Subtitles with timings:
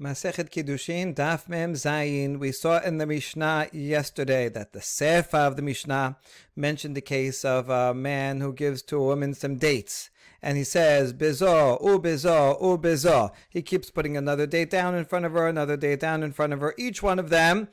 [0.00, 2.38] Masechet Kiddushin, Daf Mem Zayin.
[2.38, 6.16] We saw in the Mishnah yesterday that the Sefa of the Mishnah
[6.56, 10.08] mentioned the case of a man who gives to a woman some dates.
[10.40, 13.30] And he says, Bizo, u bizo, u bizo.
[13.50, 16.54] He keeps putting another date down in front of her, another date down in front
[16.54, 16.74] of her.
[16.78, 17.68] Each one of them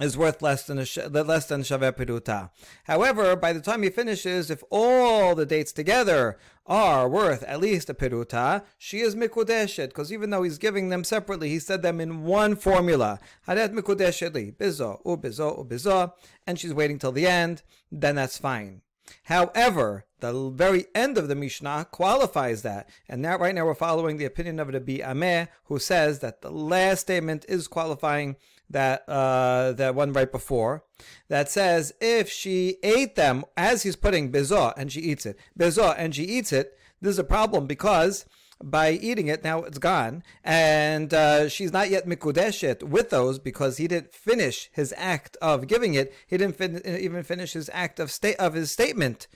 [0.00, 2.50] is worth less than a less than shaveh peruta.
[2.84, 6.36] However, by the time he finishes, if all the dates together
[6.66, 11.04] are worth at least a peruta, she is mikudeshet, because even though he's giving them
[11.04, 13.20] separately, he said them in one formula.
[13.46, 16.12] Hadet mikudeshet li, bizo, u bizo, u bizo,
[16.46, 18.80] and she's waiting till the end, then that's fine.
[19.24, 22.88] However, the very end of the Mishnah qualifies that.
[23.08, 26.50] And that right now, we're following the opinion of Rabbi Ameh, who says that the
[26.50, 28.36] last statement is qualifying
[28.70, 30.84] that uh, that one right before
[31.28, 35.94] that says if she ate them as he's putting bezah and she eats it, bezah
[35.98, 38.24] and she eats it, this is a problem because
[38.62, 43.76] by eating it, now it's gone, and uh, she's not yet mikudeshet with those because
[43.76, 46.14] he didn't finish his act of giving it.
[46.26, 49.26] He didn't fin- even finish his act of state of his statement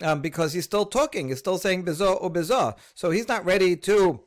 [0.00, 1.28] um, because he's still talking.
[1.28, 4.20] He's still saying bezah or bezah, so he's not ready to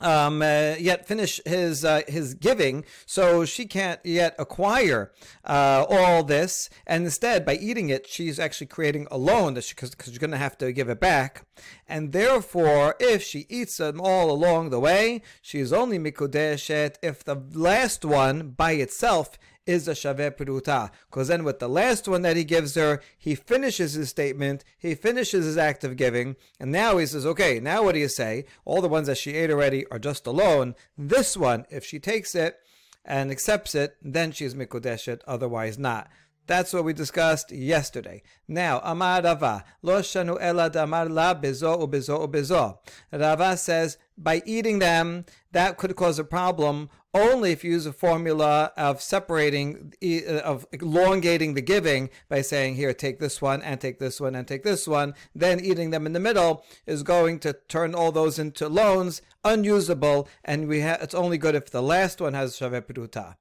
[0.00, 5.12] um, uh, yet finish his uh, his giving, so she can't yet acquire
[5.44, 6.70] uh, all this.
[6.86, 10.36] And instead, by eating it, she's actually creating a loan that because she's going to
[10.36, 11.44] have to give it back.
[11.88, 17.24] And therefore, if she eats them all along the way, she is only mikudeshet if
[17.24, 19.38] the last one by itself
[19.68, 20.90] is a shaveh peruta.
[21.10, 24.94] Because then with the last one that he gives her, he finishes his statement, he
[24.94, 28.46] finishes his act of giving, and now he says, okay, now what do you say?
[28.64, 30.74] All the ones that she ate already are just alone.
[30.96, 32.56] This one, if she takes it
[33.04, 36.08] and accepts it, then she's mikudeshet, otherwise not.
[36.46, 38.22] That's what we discussed yesterday.
[38.48, 42.78] Now, Amar Rava, lo shanu ela damar la bezo ubezo ubezo.
[43.12, 47.92] Rava says, by eating them, that could cause a problem only if you use a
[47.92, 53.80] formula of separating, uh, of elongating the giving by saying, here, take this one and
[53.80, 55.14] take this one and take this one.
[55.34, 60.28] Then eating them in the middle is going to turn all those into loans, unusable,
[60.44, 63.36] and we ha- it's only good if the last one has shaveh peruta.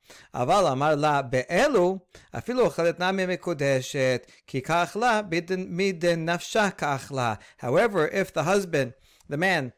[7.58, 8.94] However, if the husband,
[9.30, 9.74] the man,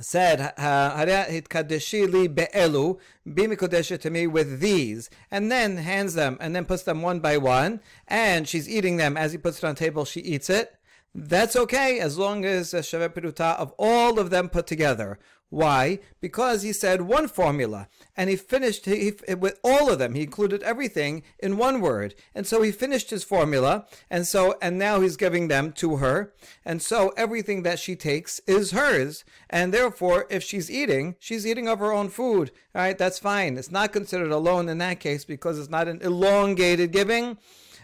[0.00, 2.98] said, "Hitkadeshi be'elu,
[3.32, 3.46] be
[4.02, 7.80] to me with these," and then hands them, and then puts them one by one,
[8.06, 10.04] and she's eating them as he puts it on table.
[10.04, 10.74] She eats it.
[11.14, 15.18] That's okay as long as a peruta of all of them put together.
[15.48, 16.00] Why?
[16.20, 20.14] Because he said one formula, and he finished he, he, with all of them.
[20.14, 24.76] He included everything in one word, and so he finished his formula, and so and
[24.76, 26.34] now he's giving them to her,
[26.64, 31.68] and so everything that she takes is hers, and therefore, if she's eating, she's eating
[31.68, 32.50] of her own food.
[32.74, 33.56] All right, that's fine.
[33.56, 37.38] It's not considered a loan in that case because it's not an elongated giving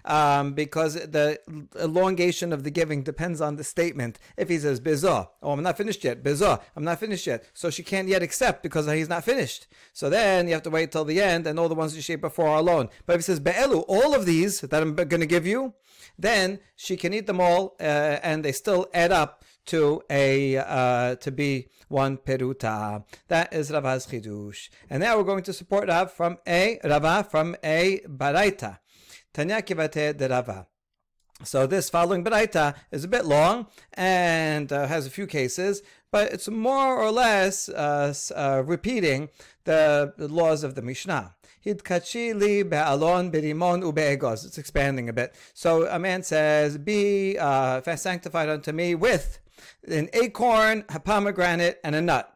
[0.05, 1.39] um, because the
[1.81, 4.19] elongation of the giving depends on the statement.
[4.37, 7.71] If he says bezah, oh, I'm not finished yet, bezah, I'm not finished yet, so
[7.71, 9.67] she can't yet accept because he's not finished.
[9.93, 12.21] So then you have to wait till the end, and all the ones you shape
[12.21, 12.89] before are alone.
[13.07, 15.75] But if he says be'elu, all of these that I'm going to give you,
[16.19, 21.15] then she can eat them all, uh, and they still add up to a uh,
[21.17, 23.05] to be one peruta.
[23.29, 24.69] That is Rava's chidush.
[24.91, 28.79] And now we're going to support Rav from a Rava from a baraita.
[29.32, 30.66] Tanya Kivate de Rava.
[31.44, 36.32] So this following Baraita is a bit long and uh, has a few cases, but
[36.32, 39.31] it's more or less uh, uh, repeating
[39.65, 41.34] the, the, laws of the Mishnah.
[41.65, 44.44] Hidkachi li be'alon be'rimon ube'egos.
[44.44, 45.34] It's expanding a bit.
[45.54, 49.38] So a man says, "Be uh, sanctified unto me with
[49.88, 52.28] an acorn, a pomegranate, and a nut."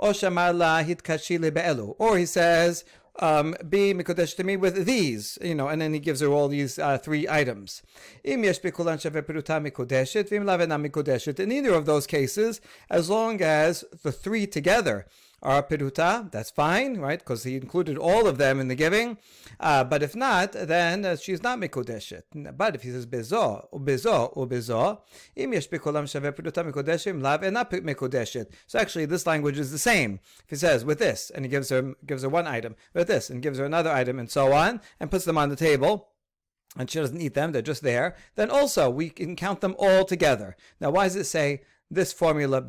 [0.00, 2.84] Or he says,
[3.18, 6.48] um, be mikodesh to me with these, you know, and then he gives her all
[6.48, 7.82] these uh, three items.
[8.24, 8.60] In either
[11.74, 15.06] of those cases, as long as the three together
[15.42, 17.18] are peruta, that's fine, right?
[17.18, 19.18] Because he included all of them in the giving.
[19.60, 22.22] Uh, but if not, then uh, she's not mikodeshet.
[22.56, 25.00] But if he says bezo, bezo, bezo,
[25.36, 28.52] im yesh bikolam shave peruta mikodeshim lav not mikodeshet.
[28.66, 30.20] So actually, this language is the same.
[30.44, 33.30] If he says with this, and he gives her gives her one item with this,
[33.30, 36.08] and gives her another item, and so on, and puts them on the table
[36.76, 40.04] and she doesn't eat them, they're just there, then also we can count them all
[40.04, 40.54] together.
[40.80, 42.62] Now, why does it say this formula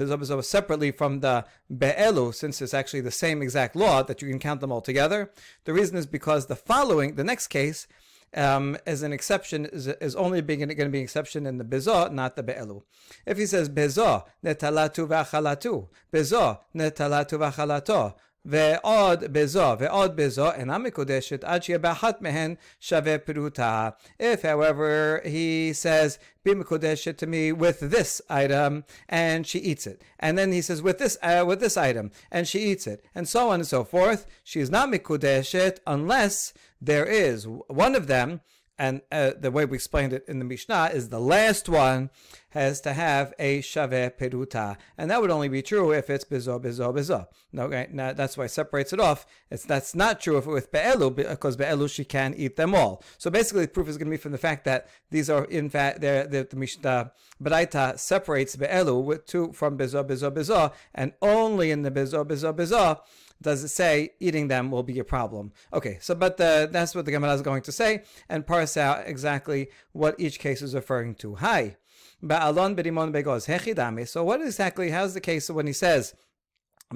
[0.43, 1.45] separately from the
[1.75, 5.31] be'elu, since it's actually the same exact law that you can count them all together.
[5.65, 7.87] The reason is because the following, the next case,
[8.35, 11.63] um, as an exception is, is only being, going to be an exception in the
[11.63, 12.83] bezo, not the be'elu.
[13.25, 18.13] If he says bezo netalatu v'achalatu, bezo netalatu v'achalato,
[18.48, 23.88] ועוד בזו, ועוד בזו, אינה מקודשת עד שיהיה באחת מהן שווה פרוטה.
[24.20, 30.02] If, however, he says, be mikudeshet to me with this item, and she eats it.
[30.20, 33.02] And then he says, with this, uh, with this item, and she eats it.
[33.14, 34.26] And so on and so forth.
[34.42, 36.52] She is not mikudeshet unless
[36.82, 38.42] there is one of them
[38.79, 42.09] and uh, the way we explained it in the Mishnah is the last one
[42.51, 46.59] has to have a shaveh peruta, and that would only be true if it's bizo
[46.59, 47.27] bizo bizo.
[47.55, 49.27] Okay, now that's why it separates it off.
[49.51, 53.03] It's that's not true if it with be'elu because be'elu she can eat them all.
[53.17, 55.69] So basically, the proof is going to be from the fact that these are in
[55.69, 57.11] fact the the Mishnah
[57.43, 62.53] Baraita separates be'elu with two from bizo bizo bizo, and only in the bizo bizo
[62.53, 63.01] bizo
[63.41, 65.51] does it say eating them will be a problem?
[65.73, 69.07] Okay, so but the, that's what the Gemara is going to say and parse out
[69.07, 71.35] exactly what each case is referring to.
[71.35, 71.77] Hi.
[72.23, 74.07] Ba'alon berimon begos hechidame.
[74.07, 76.13] So what exactly, how's the case when he says,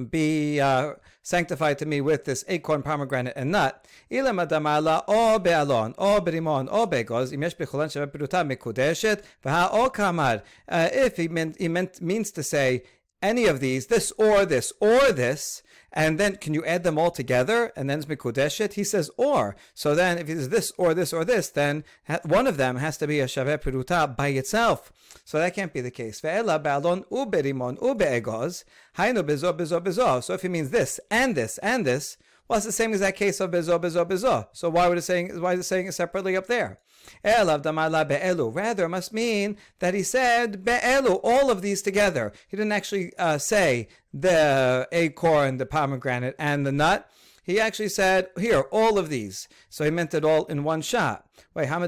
[0.09, 3.87] be uh, sanctified to me with this acorn, pomegranate, and nut.
[4.11, 10.41] Ilam adamala o be'alon, o berimon, o begos, imesh bechulan sheva mekudeshet, v'ha o kamar.
[10.67, 12.83] Uh, if he, meant, he meant, means to say
[13.23, 17.11] any of these, this or this or this, and then can you add them all
[17.11, 17.71] together?
[17.75, 18.73] And then it's mikudeshet.
[18.73, 19.55] He says or.
[19.75, 21.83] So then if it's this or this or this, then
[22.23, 24.91] one of them has to be a shaveh peruta by itself.
[25.23, 26.19] So that can't be the case.
[26.19, 28.63] Ve'ela ba'alon uberimon ube'egoz.
[28.97, 30.23] Hainu bezo bezo bezo.
[30.23, 32.17] So if he means this and this and this,
[32.53, 34.47] well, it's the same exact case of bezo bezo bezo.
[34.53, 36.77] So why would it saying why is it saying it separately up there?
[37.25, 42.31] Rather, must mean that he said be'elu, all of these together.
[42.47, 47.09] He didn't actually uh, say the acorn, the pomegranate, and the nut.
[47.43, 49.49] He actually said, here, all of these.
[49.69, 51.27] So he meant it all in one shot.
[51.53, 51.83] Wait, Wait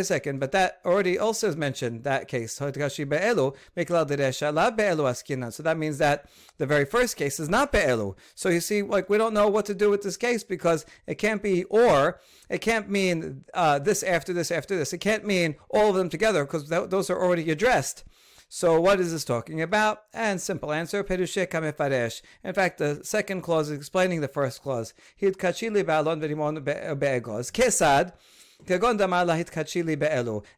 [0.00, 2.54] a second, but that already also is mentioned, that case.
[2.54, 2.80] So that
[5.78, 6.28] means that
[6.58, 8.16] the very first case is not be'elu.
[8.34, 11.16] So you see, like, we don't know what to do with this case because it
[11.16, 14.92] can't be or, it can't mean uh, this after this after this.
[14.92, 18.04] It can't mean all of them together because th- those are already addressed.
[18.52, 20.02] So what is this talking about?
[20.12, 22.20] And simple answer, perushe kamefaresh.
[22.42, 24.92] In fact, the second clause is explaining the first clause.
[25.16, 27.52] Hid kachili ba'alon v'rimon be'egos.
[27.52, 28.12] Kesad.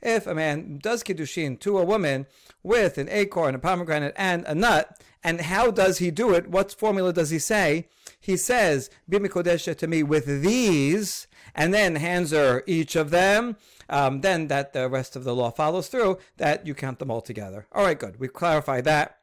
[0.03, 2.27] If a man does kiddushin to a woman
[2.63, 6.49] with an acorn, a pomegranate, and a nut, and how does he do it?
[6.49, 7.89] What formula does he say?
[8.19, 13.57] He says, "Bimikodesha to me with these," and then hands her each of them
[13.93, 17.21] um, then that the rest of the law follows through, that you count them all
[17.21, 17.67] together.
[17.73, 18.19] All right, good.
[18.19, 19.19] We've clarified that.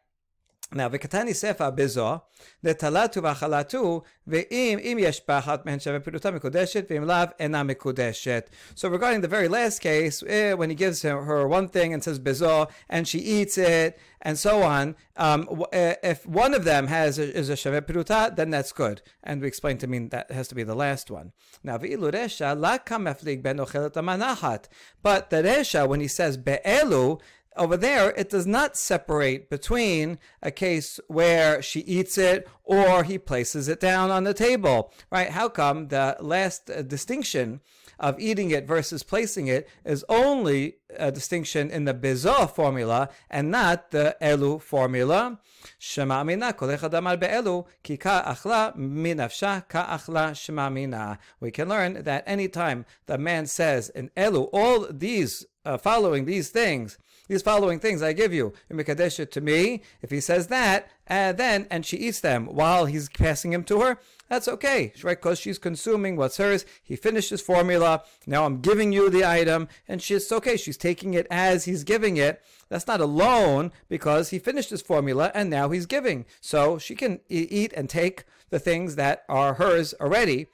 [0.71, 2.21] Now, v'katani sefa bezo,
[2.63, 8.49] talatu v'achalatu, ve'im im yesh b'achat mehen shave piruta mikudeshet, ve'im lav ena mikudeshet.
[8.75, 12.19] So regarding the very last case, eh, when he gives her, one thing and says
[12.19, 17.17] bezo, and she eats it, and so on, um, eh, if one of them has
[17.17, 19.01] a, is a shave piruta, then that's good.
[19.23, 21.31] And we explained to mean that has to be the last one.
[21.63, 24.65] Now, v'ilu resha, la kameflig ben ochelet amanahat.
[25.01, 27.19] But the resha, when he says be'elu,
[27.59, 33.17] over there, it does not separate between a case where she eats it or he
[33.17, 35.29] places it down on the table, right?
[35.29, 37.59] How come the last uh, distinction
[37.99, 43.51] of eating it versus placing it is only a distinction in the Bezah formula and
[43.51, 45.39] not the Elu formula?
[45.77, 51.19] Shema mina kol echad amar be'elu ki ka achla minafsha ka achla shema mina.
[51.41, 56.49] We can learn that anytime the man says in Elu, all these uh, following these
[56.49, 56.97] things,
[57.29, 61.67] these following things I give you, Mikadesh to me, if he says that, and then,
[61.71, 65.19] and she eats them while he's passing them to her, that's okay, right?
[65.19, 66.65] Because she's consuming what's hers.
[66.83, 68.03] He finished his formula.
[68.27, 70.57] Now I'm giving you the item, and she's okay.
[70.57, 72.41] She's taking it as he's giving it.
[72.69, 76.25] That's not a loan because he finished his formula and now he's giving.
[76.39, 80.47] So she can eat and take the things that are hers already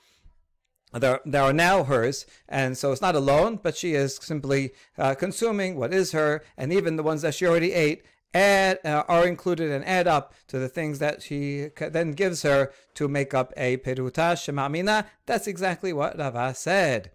[1.00, 5.76] that are now hers, and so it's not alone, but she is simply uh, consuming
[5.76, 8.04] what is her, and even the ones that she already ate
[8.36, 12.72] add, uh, are included and add up to the things that she then gives her
[12.94, 15.06] to make up a peruta shemamina.
[15.26, 17.12] That's exactly what Rava said.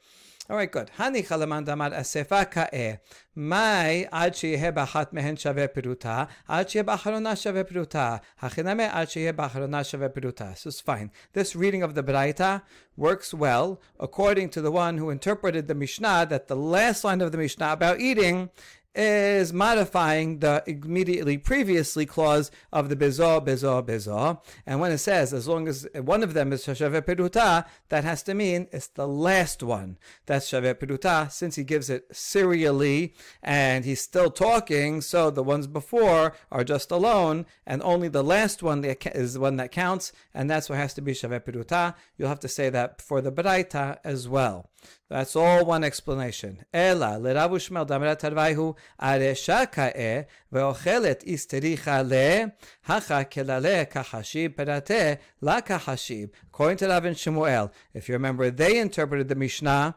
[0.49, 0.91] All right, good.
[0.97, 2.99] Hani chalaman damar asefa ka'e.
[3.35, 8.17] Mai ad שיהיה באחת מהן שווה פירוטה, עד שיהיה באחרונה שווה פירוטה.
[8.39, 10.51] הכינמה עד שיהיה באחרונה שווה פירוטה.
[10.55, 11.09] So it's fine.
[11.33, 12.61] This reading of the Braita
[12.97, 17.31] works well according to the one who interpreted the Mishnah that the last line of
[17.31, 18.49] the Mishnah about eating
[18.94, 24.40] is modifying the immediately previously clause of the bezor, bezor, bezor.
[24.66, 28.22] And when it says, as long as one of them is shave peruta, that has
[28.24, 29.98] to mean it's the last one.
[30.26, 35.66] That's shave peruta, since he gives it serially and he's still talking, so the ones
[35.66, 40.50] before are just alone, and only the last one is the one that counts, and
[40.50, 41.94] that's what has to be shave peruta.
[42.16, 44.69] You'll have to say that for the Braita as well.
[45.08, 46.64] That's all one explanation.
[46.72, 55.60] Ela lerav ushmel damarat tarvaihu aresha ka'e ve'ochelet istericha le hacha kelale kahashib perate la
[55.60, 56.30] kahashib.
[56.46, 59.96] According to Rav and Shemuel, if you remember, they interpreted the Mishnah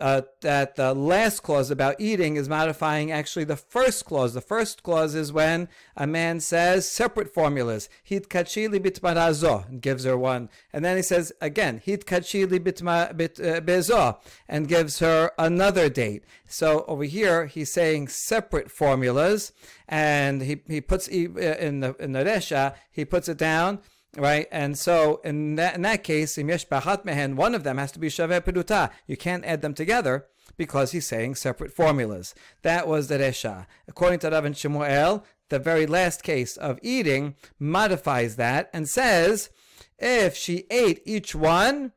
[0.00, 4.34] uh, that the last clause about eating is modifying actually the first clause.
[4.34, 7.88] The first clause is when a man says separate formulas.
[8.02, 13.16] Hit kachili bitmarazo and gives her one, and then he says again hit kachili bitma
[13.16, 14.14] bit uh,
[14.48, 16.24] and gives her another date.
[16.46, 19.52] So over here he's saying separate formulas,
[19.88, 23.80] and he he puts uh, in the in the resha he puts it down
[24.16, 24.46] right?
[24.50, 26.66] And so in that, in that case, im yesh
[27.04, 28.90] mehen, one of them has to be shaveh peruta.
[29.06, 32.34] You can't add them together because he's saying separate formulas.
[32.62, 33.66] That was the resha.
[33.88, 39.50] According to Rav and Shemuel, the very last case of eating modifies that and says
[39.98, 41.92] if she ate each one,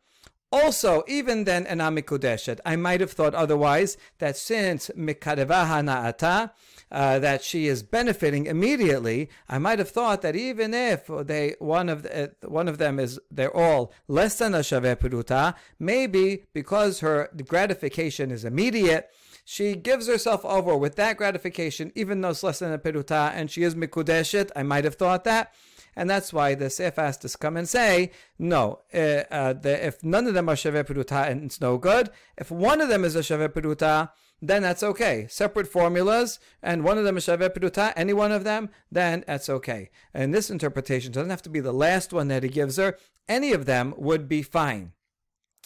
[0.51, 2.59] also, even then, enamikudeshet.
[2.65, 6.51] I might have thought otherwise that since mikadevaha na'ata,
[6.89, 11.89] uh, that she is benefiting immediately, I might have thought that even if they one
[11.89, 16.45] of the, uh, one of them is they're all less than a shaveh peruta, maybe
[16.53, 19.09] because her gratification is immediate,
[19.43, 23.51] she gives herself over with that gratification, even though it's less than a peruta, and
[23.51, 24.51] she is mikudeshet.
[24.55, 25.53] I might have thought that.
[25.97, 30.03] And that's why the Seif has to come and say, no, uh, uh, the, if
[30.03, 33.15] none of them are Shaveh Peruta and it's no good, if one of them is
[33.15, 35.25] a Shaveh Peruta, then that's okay.
[35.27, 39.49] Separate formulas, and one of them is Shaveh Peruta, any one of them, then that's
[39.49, 39.89] okay.
[40.13, 42.95] And this interpretation doesn't have to be the last one that he gives her,
[43.27, 44.93] any of them would be fine.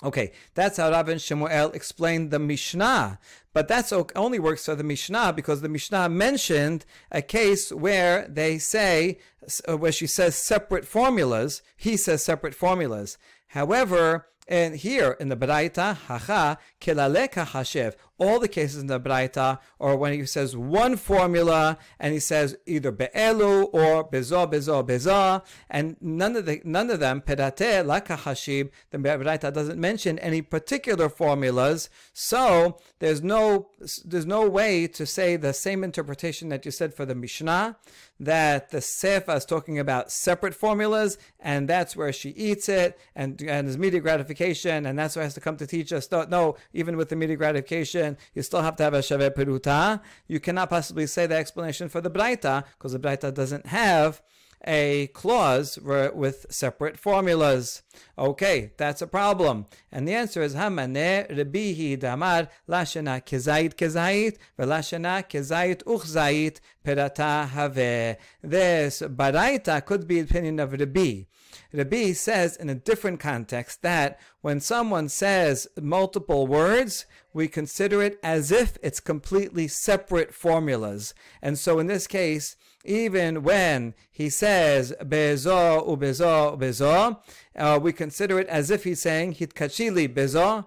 [0.04, 3.20] Okay, that's how Rav and Shemuel explained the Mishnah.
[3.54, 8.58] But that only works for the Mishnah because the Mishnah mentioned a case where they
[8.58, 9.20] say,
[9.68, 11.62] uh, where she says separate formulas.
[11.76, 13.18] He says separate formulas.
[13.48, 19.60] However, and here in the Braita, hacha, kelaleka hashev, all the cases in the Braita,
[19.80, 25.42] or when he says one formula, and he says either be'elu or bezo, bezo, bezo,
[25.70, 28.70] and none of the none of them pedate laka hashib.
[28.92, 33.70] The Braita doesn't mention any particular formulas, so there's no
[34.06, 37.78] there's no way to say the same interpretation that you said for the Mishnah
[38.20, 43.42] that the Sefa is talking about separate formulas, and that's where she eats it, and
[43.42, 46.10] and is immediate gratification, and that's why has to come to teach us.
[46.12, 50.02] No, even with immediate gratification, you still have to have a Shaveh Peruta.
[50.28, 54.22] You cannot possibly say the explanation for the Braita, because the Braita doesn't have
[54.68, 57.82] a clause with separate formulas.
[58.18, 59.66] Okay, that's a problem.
[59.92, 68.18] And the answer is Hamane Rebihi Damar Lashana Kezait Kezait Velashana Kezait Uchzait Perata Have.
[68.44, 71.24] This Baraita could be opinion of Rabbi.
[71.74, 78.20] Rabbi says in a different context that when someone says multiple words, we consider it
[78.24, 81.14] as if it's completely separate formulas.
[81.42, 87.20] And so in this case, even when he says bezo ubezo bezo,
[87.56, 90.66] uh, we consider it as if he's saying hitkachili bezo,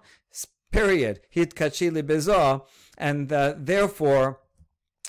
[0.70, 2.62] period, hitkachili bezo,
[2.96, 4.40] and uh, therefore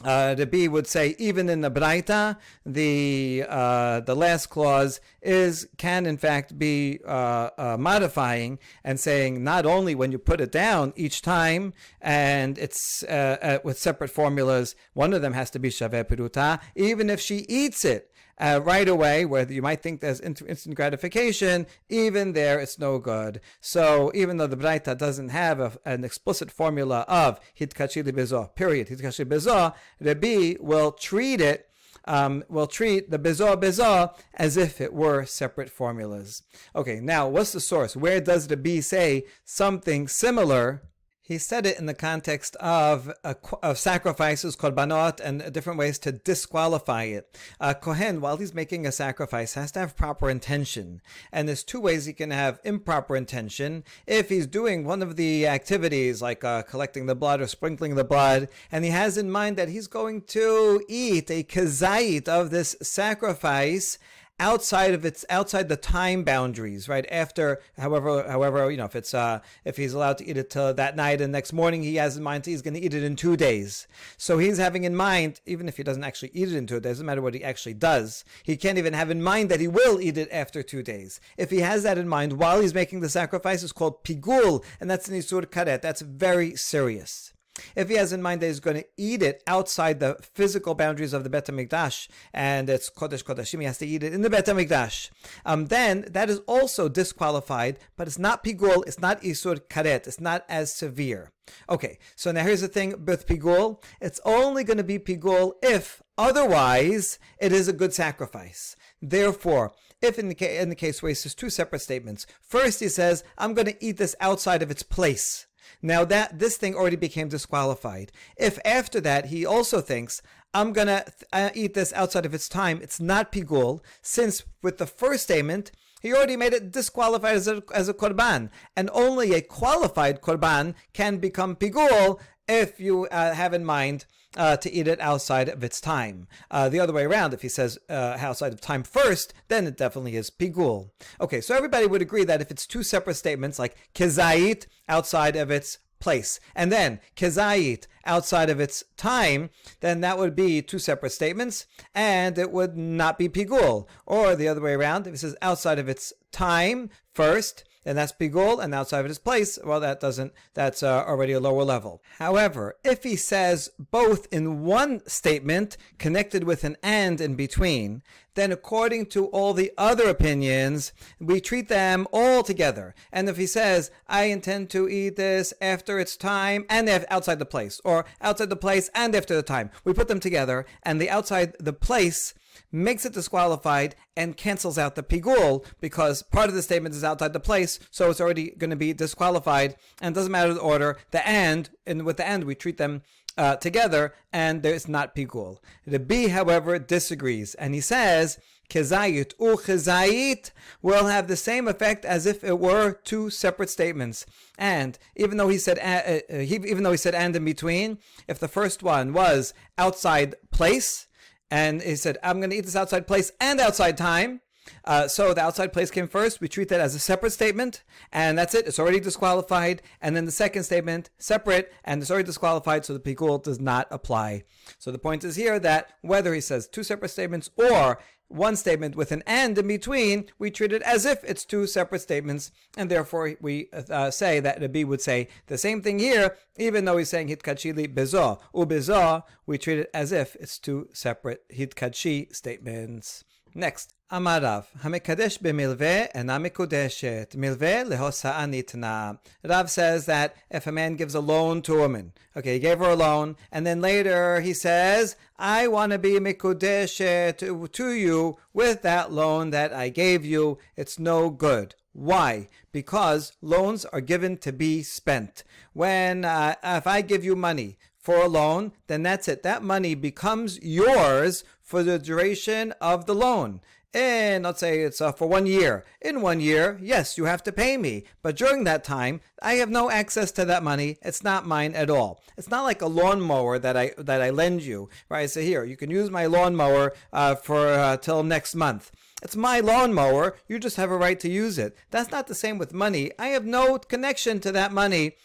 [0.04, 6.06] uh, the would say even in the Braita, the uh, the last clause is can
[6.06, 10.92] in fact be uh, uh, modifying and saying not only when you put it down
[10.98, 15.70] each time and it's uh, uh, with separate formulas, one of them has to be
[15.70, 20.22] shaveh peruta, even if she eats it uh, right away, where you might think there's
[20.22, 23.42] instant gratification, even there it's no good.
[23.62, 28.88] So even though the Braita doesn't have a, an explicit formula of hitkachili bezo, period,
[28.88, 31.70] hitkachili bezo, Rabbi will treat it
[32.08, 36.44] um, will treat the bezo bezo as if it were separate formulas.
[36.76, 37.96] Okay, now what's the source?
[37.96, 40.84] Where does the B say something similar
[41.26, 46.12] he said it in the context of, uh, of sacrifices, korbanot, and different ways to
[46.12, 47.36] disqualify it.
[47.60, 51.02] A Kohen, while he's making a sacrifice, has to have proper intention.
[51.32, 53.84] And there's two ways he can have improper intention.
[54.06, 58.04] If he's doing one of the activities, like uh, collecting the blood or sprinkling the
[58.04, 62.76] blood, and he has in mind that he's going to eat a kazait of this
[62.84, 63.98] sacrifice,
[64.40, 67.06] outside of its outside the time boundaries, right?
[67.10, 70.74] After, however, however, you know, if it's uh, if he's allowed to eat it till
[70.74, 73.16] that night and next morning, he has in mind he's going to eat it in
[73.16, 73.88] two days.
[74.18, 76.96] So he's having in mind, even if he doesn't actually eat it in two days,
[76.96, 78.26] doesn't matter what he actually does.
[78.44, 81.20] He can't even have in mind that he will eat it after two days.
[81.38, 84.90] If he has that in mind while he's making the sacrifice, it's called pigul, and
[84.90, 85.82] that's an isur karet.
[85.82, 87.35] That's very serious.
[87.76, 91.14] If he has in mind that he's going to eat it outside the physical boundaries
[91.14, 94.30] of the Bet HaMikdash, and it's Kodesh Kodeshim, he has to eat it in the
[94.30, 95.10] Bet HaMikdash,
[95.46, 100.20] um, then that is also disqualified, but it's not pigul, it's not isur karet, it's
[100.20, 101.32] not as severe.
[101.70, 106.02] Okay, so now here's the thing with pigul, it's only going to be pigul if
[106.18, 108.76] otherwise it is a good sacrifice.
[109.02, 112.80] Therefore, if in the, ca- in the case where he says two separate statements, first
[112.80, 115.48] he says, I'm going to eat this outside of its place.
[115.82, 118.12] Now that this thing already became disqualified.
[118.38, 120.22] If after that he also thinks
[120.54, 124.88] I'm gonna uh, eat this outside of its time, it's not pigul, since with the
[124.88, 129.42] first statement he already made it disqualified as a, as a korban, and only a
[129.42, 135.00] qualified korban can become pigul if you uh, have in mind uh, to eat it
[135.00, 136.28] outside of its time.
[136.52, 139.78] Uh, the other way around, if he says uh, outside of time first, then it
[139.78, 140.90] definitely is pigul.
[141.20, 145.52] Okay, so everybody would agree that if it's two separate statements, like kezait outside of
[145.52, 149.50] its place, and then kezait outside of its time,
[149.80, 153.88] then that would be two separate statements, and it would not be pigul.
[154.06, 158.12] Or the other way around, if it says outside of its time first, then that's
[158.12, 162.02] pigul, and outside of his place, well, that doesn't, that's uh, already a lower level.
[162.18, 168.02] However, if he says both in one statement, connected with an and in between,
[168.34, 172.96] then according to all the other opinions, we treat them all together.
[173.12, 177.46] And if he says, I intend to eat this after its time and outside the
[177.46, 181.10] place, or outside the place and after the time, we put them together, and the
[181.10, 182.34] outside the place
[182.72, 187.34] makes it disqualified and cancels out the pigul because part of the statement is outside
[187.34, 189.76] the place, so it's already going to be disqualified.
[190.02, 190.98] And doesn't matter the order.
[191.12, 193.02] The and, and with the and, we treat them
[193.38, 195.58] uh, together, and there's not pigul.
[195.86, 202.26] The B, however, disagrees, and he says kezayit u will have the same effect as
[202.26, 204.26] if it were two separate statements.
[204.58, 208.00] And even though he said uh, uh, he, even though he said and in between,
[208.28, 211.05] if the first one was outside place
[211.50, 214.42] and he said, I'm going to eat this outside place and outside time.
[214.84, 216.42] Uh, so the outside place came first.
[216.42, 218.68] We treat that as a separate statement, and that's it.
[218.68, 219.82] It's already disqualified.
[220.02, 223.88] And then the second statement, separate, and it's already disqualified, so the pigul does not
[223.92, 224.44] apply.
[224.80, 228.96] So the point is here that whether he says two separate statements or one statement
[228.96, 232.90] with an and in between, we treat it as if it's two separate statements, and
[232.90, 237.10] therefore we uh, say that Rabbi would say the same thing here, even though he's
[237.10, 238.40] saying hitkachili bezo.
[238.54, 243.24] U bezo, we treat it as if it's two separate hitkachi statements.
[243.54, 249.18] Next, Amarav, Hamikadesh b'milveh ena mikudeshet, milveh lehosa'ah nitna.
[249.44, 252.78] Rav says that if a man gives a loan to a woman, okay, he gave
[252.78, 257.92] her a loan, and then later he says, I want to be mikudeshet to, to
[257.94, 261.74] you with that loan that I gave you, it's no good.
[261.92, 262.50] Why?
[262.72, 265.44] Because loans are given to be spent.
[265.74, 269.42] When, uh, if I give you money for a loan, then that's it.
[269.42, 273.62] That money becomes yours for the duration of the loan.
[273.96, 275.86] And let's say it's uh, for one year.
[276.02, 278.04] In one year, yes, you have to pay me.
[278.22, 280.98] But during that time, I have no access to that money.
[281.02, 282.22] It's not mine at all.
[282.38, 285.22] It's not like a lawnmower that I that I lend you, right?
[285.22, 288.92] I say here, you can use my lawnmower uh, for uh, till next month.
[289.24, 290.36] It's my lawnmower.
[290.50, 291.78] You just have a right to use it.
[291.92, 293.14] That's not the same with money.
[293.18, 295.16] I have no connection to that money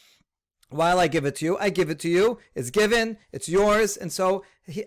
[0.71, 2.39] while I give it to you, I give it to you.
[2.55, 3.19] It's given.
[3.33, 4.45] It's yours, and so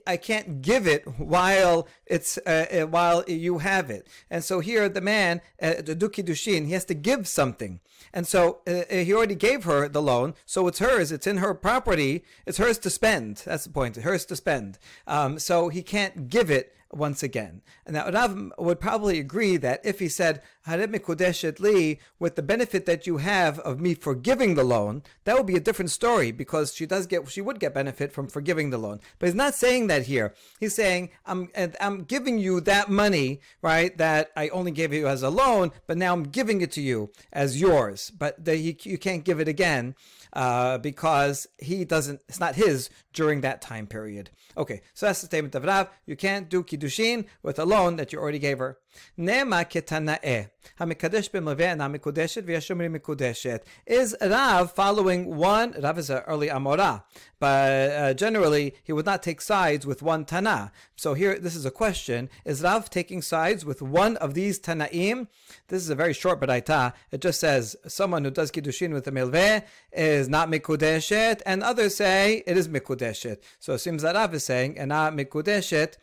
[0.07, 4.07] I can't give it while it's uh, uh, while you have it.
[4.29, 7.79] And so here, the man, uh, the dukidushin, he has to give something.
[8.13, 11.11] And so uh, uh, he already gave her the loan, so it's hers.
[11.11, 12.23] It's in her property.
[12.45, 13.43] It's hers to spend.
[13.45, 13.95] That's the point.
[13.97, 14.77] Hers to spend.
[15.07, 17.61] Um, so he can't give it once again.
[17.85, 23.07] And now Rav would probably agree that if he said, li, with the benefit that
[23.07, 26.85] you have of me forgiving the loan, that would be a different story because she
[26.85, 28.99] does get, she would get benefit from forgiving the loan.
[29.19, 30.33] But he's not saying that here.
[30.59, 31.49] He's saying, I'm,
[31.81, 35.97] I'm giving you that money, right, that I only gave you as a loan, but
[35.97, 38.11] now I'm giving it to you as yours.
[38.11, 39.95] But the, you, you can't give it again
[40.33, 44.29] uh, because he doesn't, it's not his during that time period.
[44.57, 45.89] Okay, so that's the statement of Rav.
[46.05, 48.77] You can't do Kiddushin with a loan that you already gave her.
[49.17, 50.49] Nema ketanae.
[50.79, 53.61] Hamikadesh b'mleveh na mikudeshet v'yashomri mikudeshet.
[53.85, 55.75] Is Rav following one?
[55.79, 57.03] Rav is an early Amora,
[57.39, 60.71] but uh, generally he would not take sides with one Tana.
[60.95, 65.27] So here, this is a question: Is Rav taking sides with one of these Tanaim?
[65.67, 66.93] This is a very short baraita.
[67.11, 71.95] It just says someone who does kiddushin with a milveh is not mikudeshet, and others
[71.95, 72.67] say it is
[73.03, 73.37] mikudeshet.
[73.59, 75.95] So it seems that Rav is saying and mikudeshet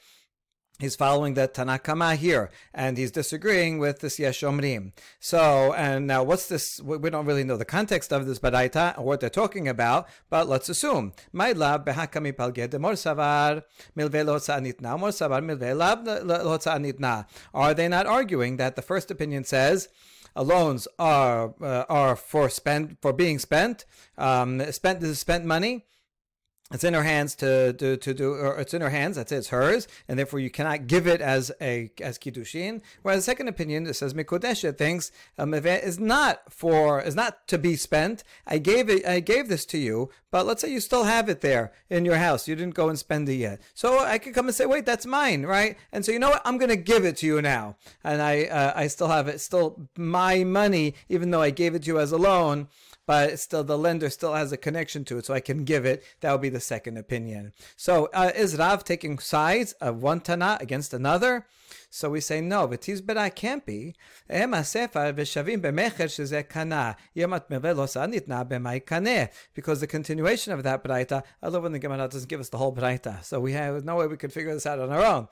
[0.81, 4.93] he's following the Tanakama here, and he's disagreeing with this Yeshomrim.
[5.21, 6.81] So, and now what's this?
[6.81, 10.49] We don't really know the context of this Baraita or what they're talking about, but
[10.49, 11.13] let's assume.
[11.35, 13.63] Ma'ila behakami palged mor savar
[13.97, 17.27] milve nitna mor savar milve lo nitna.
[17.55, 19.89] Are they not arguing that the first opinion says?
[20.37, 23.85] Loans are uh, are for spent for being spent.
[24.17, 25.85] Um, spent this is spent money
[26.73, 29.17] it's in her hands to, to, to do, it's in her hands.
[29.17, 29.37] That's it.
[29.37, 32.81] It's hers, and therefore you cannot give it as a as kiddushin.
[33.03, 37.59] Whereas the second opinion it says mikodesha thinks um, is not for is not to
[37.59, 38.23] be spent.
[38.47, 39.07] I gave it.
[39.07, 42.17] I gave this to you, but let's say you still have it there in your
[42.17, 42.47] house.
[42.47, 43.61] You didn't go and spend it yet.
[43.75, 45.77] So I could come and say, wait, that's mine, right?
[45.93, 46.43] And so you know what?
[46.45, 49.41] I'm going to give it to you now, and I uh, I still have it,
[49.41, 52.69] still my money, even though I gave it to you as a loan
[53.11, 56.05] but still the lender still has a connection to it, so I can give it.
[56.21, 57.53] That would be the second opinion.
[57.77, 61.45] So uh, is Rav taking sides of one Tana against another?
[61.91, 63.97] So we say no, but v'tiz bera can't be.
[64.29, 64.71] Because
[69.81, 72.73] the continuation of that braita, I love when the Gemara doesn't give us the whole
[72.73, 73.25] braita.
[73.25, 75.27] So we have no way we could figure this out on our own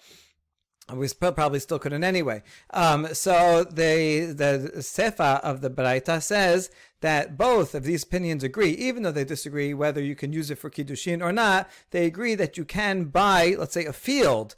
[0.94, 2.42] we probably still couldn't anyway.
[2.70, 6.70] Um, so the the sefa of the Baraita says
[7.00, 10.58] that both of these opinions agree, even though they disagree whether you can use it
[10.58, 11.68] for kiddushin or not.
[11.90, 14.56] They agree that you can buy, let's say, a field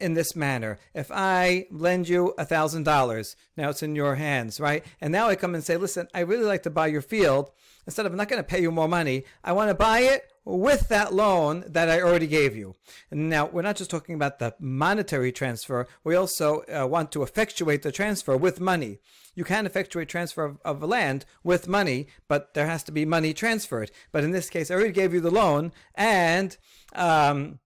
[0.00, 0.78] in this manner.
[0.94, 4.84] If I lend you a thousand dollars, now it's in your hands, right?
[5.00, 7.50] And now I come and say, listen, I really like to buy your field.
[7.86, 10.32] Instead of I'm not going to pay you more money, I want to buy it
[10.48, 12.74] with that loan that I already gave you.
[13.10, 17.82] Now, we're not just talking about the monetary transfer, we also uh, want to effectuate
[17.82, 18.98] the transfer with money.
[19.34, 23.34] You can effectuate transfer of, of land with money, but there has to be money
[23.34, 23.90] transferred.
[24.10, 26.56] But in this case, I already gave you the loan, and
[26.94, 27.58] um,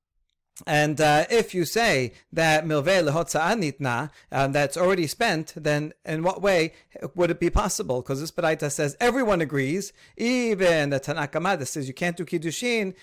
[0.67, 6.23] and uh, if you say that milve lehotza'ah nitna, uh, that's already spent, then in
[6.23, 6.75] what way
[7.15, 8.03] would it be possible?
[8.03, 12.95] Because this Baraita says everyone agrees, even the Tanakama that says you can't do kiddushin,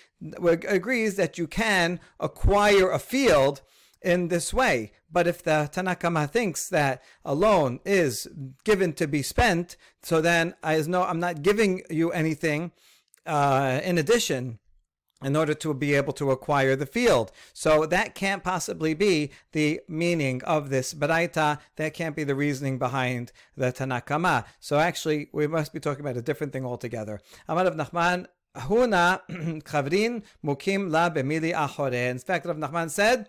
[0.41, 3.62] agrees that you can acquire a field
[4.01, 4.91] in this way.
[5.12, 8.27] But if the Tanakama thinks that a loan is
[8.63, 12.71] given to be spent, so then I know I'm not giving you anything
[13.25, 14.59] uh, in addition
[15.23, 17.32] in order to be able to acquire the field.
[17.53, 21.60] So that can't possibly be the meaning of this Baraita.
[21.75, 24.45] That can't be the reasoning behind the Tanakama.
[24.60, 27.19] So actually, we must be talking about a different thing altogether.
[27.47, 29.21] Amar of Nachman, Huna
[29.63, 32.10] Chavrin Mukim La Bemili Achore.
[32.10, 33.27] In fact, Rav Nachman said,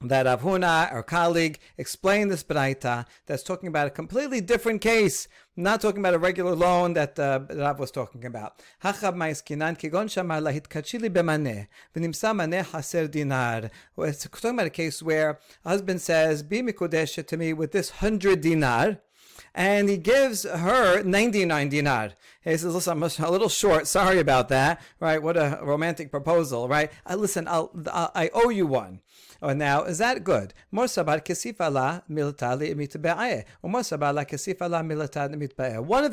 [0.00, 5.80] that Avhuna, our colleague, explained this Braita that's talking about a completely different case, not
[5.80, 8.62] talking about a regular loan that uh, Rav was talking about.
[8.82, 8.98] It's
[14.24, 18.42] talking about a case where a husband says, be mikudesha to me with this hundred
[18.42, 18.98] dinar,
[19.54, 22.12] and he gives her 99 dinar.
[22.44, 23.86] He says, listen, I'm a little short.
[23.86, 24.80] Sorry about that.
[25.00, 25.22] Right?
[25.22, 26.92] What a romantic proposal, right?
[27.04, 27.70] I, listen, I'll,
[28.14, 29.00] I owe you one.
[29.42, 30.54] Oh, now, is that good?
[30.70, 30.94] One of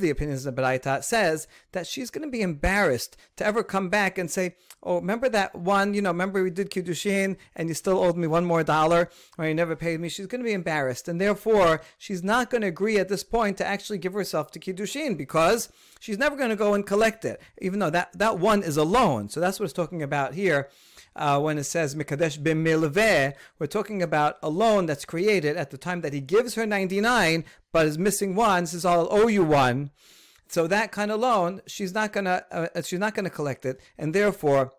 [0.01, 3.89] the opinions of the Baraita says that she's going to be embarrassed to ever come
[3.89, 7.75] back and say, oh, remember that one, you know, remember we did Kiddushin and you
[7.75, 10.09] still owed me one more dollar or you never paid me.
[10.09, 11.07] She's going to be embarrassed.
[11.07, 14.59] And therefore, she's not going to agree at this point to actually give herself to
[14.59, 15.69] Kiddushin because
[16.03, 18.83] she's never going to go and collect it, even though that, that one is a
[18.83, 19.29] loan.
[19.29, 20.69] So that's what it's talking about here
[21.15, 22.37] uh, when it says Mikadesh
[23.57, 27.45] we're talking about a loan that's created at the time that he gives her 99,
[27.71, 29.91] but is missing one, says, I'll owe you one.
[30.49, 34.13] So that kind of loan, she's not gonna, uh, she's not gonna collect it, and
[34.13, 34.73] therefore,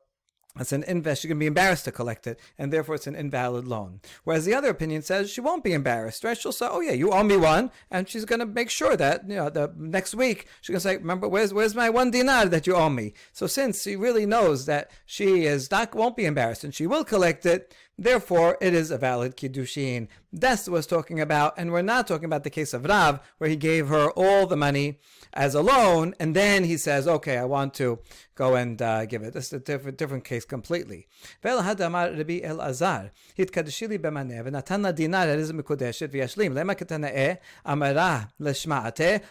[0.59, 1.25] it's an invest.
[1.25, 4.01] Going to be embarrassed to collect it, and therefore it's an invalid loan.
[4.23, 6.39] Whereas the other opinion says she won't be embarrassed, right?
[6.39, 9.29] She'll say, "Oh yeah, you owe me one," and she's going to make sure that
[9.29, 12.47] you know the next week she's going to say, "Remember, where's where's my one dinar
[12.47, 16.25] that you owe me?" So since she really knows that she is not won't be
[16.25, 20.09] embarrassed and she will collect it, Therefore, it is a valid kiddushin.
[20.33, 23.49] That's what was talking about, and we're not talking about the case of Rav, where
[23.49, 24.99] he gave her all the money
[25.33, 28.01] as a loan, and then he says, "Okay, I want to
[28.35, 31.07] go and uh, give it." This is a different, different case completely.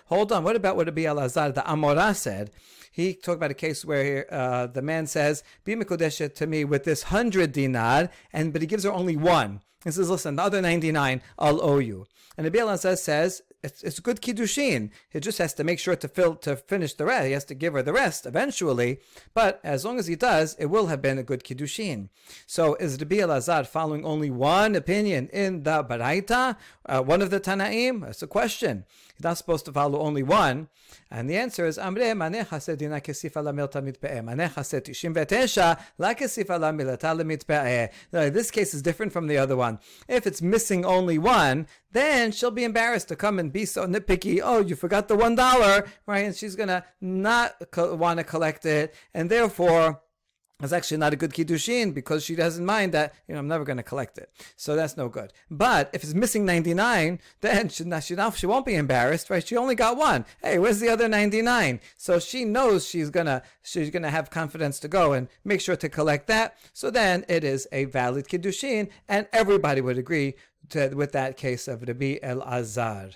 [0.06, 0.44] Hold on.
[0.44, 2.52] What about what Rabbi Elazar, the Amora, said?
[2.94, 6.84] He talked about a case where uh, the man says, "Be mikudeshet to me with
[6.84, 9.62] this hundred dinar," and but he gives her only one.
[9.84, 12.06] He says, "Listen, the other ninety-nine, I'll owe you."
[12.38, 14.92] And the Biel says, says it's, it's good kiddushin.
[15.10, 17.26] He just has to make sure to fill to finish the rest.
[17.28, 19.00] He has to give her the rest eventually.
[19.34, 22.10] But as long as he does, it will have been a good kiddushin.
[22.46, 27.40] So is Rabbi Elazar following only one opinion in the Baraita, uh, one of the
[27.40, 28.02] Tanaim?
[28.02, 28.86] That's a question.
[29.16, 30.68] He's not supposed to follow only one.
[31.10, 34.24] And the answer is Amre maneh chased dina kesifa la milta mitpe'eh.
[34.24, 35.16] Maneh chased tishim
[36.00, 38.34] la milata.
[38.34, 39.80] This case is different from the other one.
[40.08, 44.42] If it's missing only one, then she'll be embarrassed to come and be so nitpicky.
[44.44, 46.26] Oh, you forgot the one dollar, right?
[46.26, 50.02] And she's gonna not co- want to collect it, and therefore
[50.64, 53.66] it's actually not a good kiddushin because she doesn't mind that you know I'm never
[53.66, 55.34] going to collect it, so that's no good.
[55.52, 59.46] But if it's missing 99, then she, she, she won't be embarrassed, right?
[59.46, 60.26] She only got one.
[60.42, 61.82] Hey, where's the other 99?
[61.98, 65.90] So she knows she's gonna she's gonna have confidence to go and make sure to
[65.90, 66.58] collect that.
[66.72, 70.36] So then it is a valid kiddushin, and everybody would agree
[70.70, 73.16] to, with that case of Rabbi Elazar.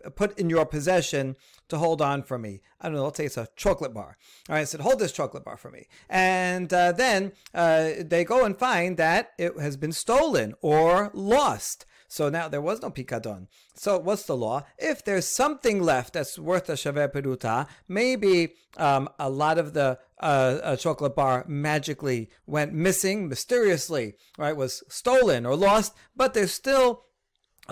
[0.15, 1.35] put in your possession
[1.69, 2.61] to hold on for me.
[2.79, 4.17] I don't know, let's say it's a chocolate bar.
[4.49, 5.87] All right, I said, hold this chocolate bar for me.
[6.09, 11.85] And uh, then uh, they go and find that it has been stolen or lost.
[12.11, 13.47] So now there was no pikadon.
[13.73, 14.65] So what's the law?
[14.77, 19.97] If there's something left that's worth a shaveh peruta, maybe um, a lot of the
[20.19, 24.57] uh, chocolate bar magically went missing mysteriously, right?
[24.57, 27.05] Was stolen or lost, but there's still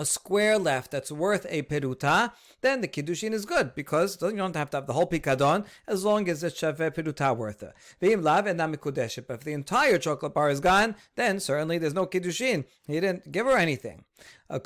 [0.00, 2.32] a square left that's worth a peruta,
[2.62, 6.06] then the kiddushin is good because you don't have to have the whole pikadon as
[6.06, 7.74] long as it's shave peruta worth it.
[8.00, 8.46] V'im lav
[9.26, 12.64] But if the entire chocolate bar is gone, then certainly there's no kiddushin.
[12.86, 14.06] He didn't give her anything.
[14.48, 14.58] Oh,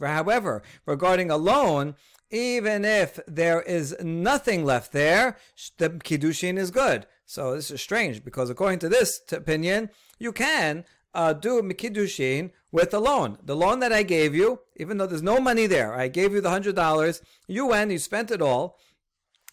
[0.00, 1.94] However, regarding a loan,
[2.30, 5.36] even if there is nothing left there,
[5.76, 7.06] the kiddushin is good.
[7.26, 12.92] So this is strange because according to this opinion, you can uh, do mikidushin with
[12.92, 13.38] a loan.
[13.44, 16.40] The loan that I gave you, even though there's no money there, I gave you
[16.40, 17.22] the hundred dollars.
[17.46, 18.78] You went, you spent it all,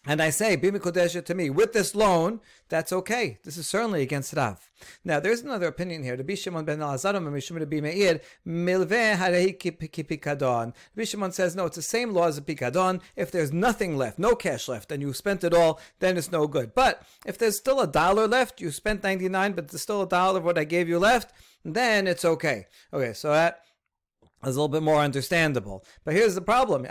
[0.04, 2.40] and I say bimikodesha to me with this loan.
[2.68, 3.38] That's okay.
[3.44, 4.68] This is certainly against Rav.
[5.04, 6.16] Now, there's another opinion here.
[6.16, 10.74] Rabbi Shimon ben Alazarim and Mishum Rabbi Meir, milveh harei kipikadon.
[10.96, 13.00] Rabbi Shimon says, no, it's the same law as a pikadon.
[13.14, 16.48] If there's nothing left, no cash left, and you spent it all, then it's no
[16.48, 16.74] good.
[16.74, 20.38] But if there's still a dollar left, you spent 99, but there's still a dollar
[20.38, 21.32] of what I gave you left,
[21.64, 22.66] then it's okay.
[22.92, 23.60] Okay, so that
[24.50, 25.84] is a little bit more understandable.
[26.04, 26.86] But here's the problem.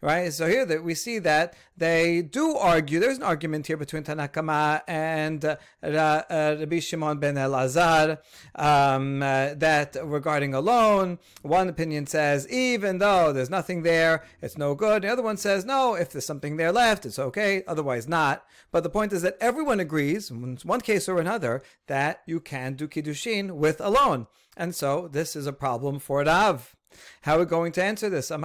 [0.00, 0.32] Right?
[0.32, 4.82] So here that we see that they do argue, there's an argument here between Tanakama
[4.86, 8.18] and uh, uh, Rabbi Shimon ben Elazar
[8.54, 14.56] um, uh, that regarding a loan, one opinion says, even though there's nothing there, it's
[14.56, 15.02] no good.
[15.02, 18.44] The other one says, no, if there's something there left, it's okay, otherwise not.
[18.70, 22.74] But the point is that everyone agrees, in one case or another, that you can
[22.74, 24.28] do Kiddushin with a loan.
[24.56, 26.74] And so this is a problem for Rav.
[27.22, 28.30] How are we going to answer this?
[28.30, 28.42] Wait,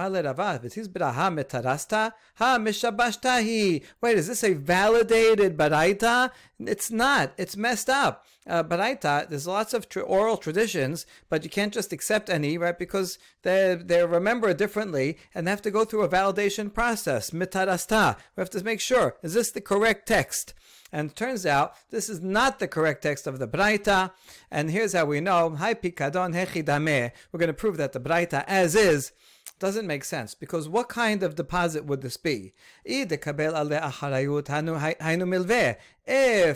[4.18, 6.30] is this a validated baraita?
[6.58, 7.32] It's not.
[7.38, 8.26] It's messed up.
[8.46, 12.78] Uh, baraita, there's lots of oral traditions, but you can't just accept any, right?
[12.78, 17.32] Because they they remember differently and they have to go through a validation process.
[17.32, 20.54] We have to make sure is this the correct text?
[20.92, 24.12] And turns out this is not the correct text of the Braita.
[24.50, 25.50] And here's how we know.
[25.50, 27.10] Pikadon hechidame.
[27.32, 29.12] We're going to prove that the Braita as is
[29.58, 32.52] doesn't make sense because what kind of deposit would this be?
[32.84, 33.08] If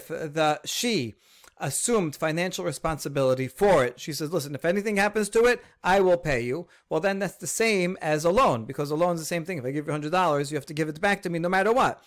[0.08, 1.14] the she
[1.58, 3.98] assumed financial responsibility for it.
[3.98, 6.68] She says, listen, if anything happens to it, I will pay you.
[6.90, 9.58] Well, then that's the same as a loan because a loan is the same thing.
[9.58, 11.72] If I give you $100, you have to give it back to me no matter
[11.72, 12.02] what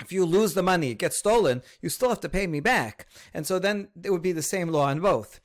[0.00, 3.06] if you lose the money, it gets stolen, you still have to pay me back.
[3.32, 5.40] And so then it would be the same law on both.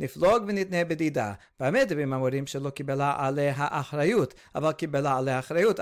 [0.00, 1.32] נפלוג ונתנה בדידה.
[1.60, 5.80] והמדרים אמורים שלא קיבלה עליה האחריות, אבל קיבלה עליה אחריות,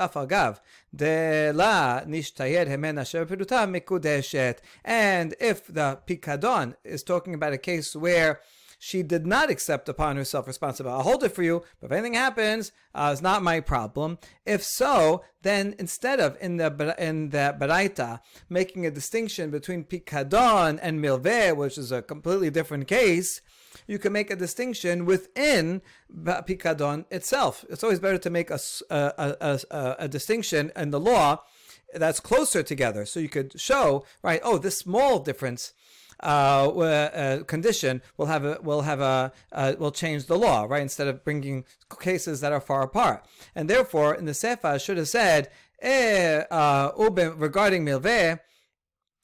[4.84, 8.40] And if the Pikadon is talking about a case where
[8.78, 10.96] she did not accept upon herself responsibility.
[10.96, 14.18] I'll hold it for you, but if anything happens, uh, it's not my problem.
[14.44, 20.78] If so, then instead of in the in the Baraita making a distinction between pikadon
[20.82, 23.40] and milveh, which is a completely different case,
[23.86, 27.64] you can make a distinction within pikadon itself.
[27.68, 28.58] It's always better to make a,
[28.90, 31.42] a, a, a, a distinction in the law
[31.94, 33.06] that's closer together.
[33.06, 35.72] So you could show, right, oh, this small difference
[36.22, 40.82] uh, uh, condition will have a will have a uh, will change the law, right?
[40.82, 41.64] Instead of bringing
[42.00, 43.24] cases that are far apart,
[43.54, 45.50] and therefore, in the sefa should have said,
[45.80, 46.92] eh, uh,
[47.36, 48.40] regarding milveh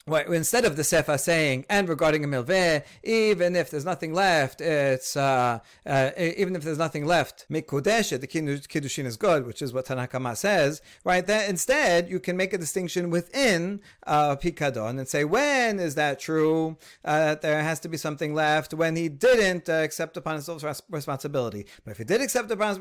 [0.06, 4.60] well, instead of the Sefer saying, and regarding a milveh, even if there's nothing left,
[4.60, 9.72] it's, uh, uh, even if there's nothing left, mikudesh, the kiddushin is good, which is
[9.72, 11.24] what Tanakama says, right?
[11.26, 16.18] That instead, you can make a distinction within, uh, Pikadon and say, when is that
[16.18, 16.76] true?
[17.04, 21.66] Uh, there has to be something left when he didn't uh, accept upon himself responsibility.
[21.84, 22.80] But if he did accept upon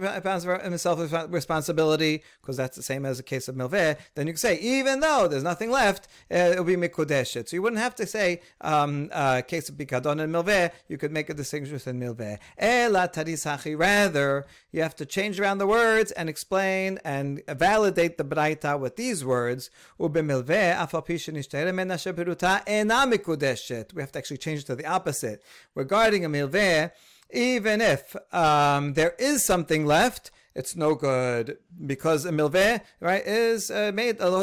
[0.63, 4.59] himself responsibility, because that's the same as a case of milveh, then you can say,
[4.59, 6.75] even though there's nothing left, uh, it'll be
[7.11, 10.71] mikudesh so you wouldn't have to say um, uh, case of pikadon and milveh.
[10.87, 12.37] You could make a distinction within milveh.
[12.57, 13.77] Ela tarisachi.
[13.77, 18.95] Rather, you have to change around the words and explain and validate the braita with
[18.95, 19.69] these words.
[19.97, 20.13] We have
[24.11, 25.43] to actually change it to the opposite.
[25.75, 26.91] Regarding a milveh,
[27.33, 33.71] even if um, there is something left, it's no good because a milveh right is
[33.71, 34.39] uh, made a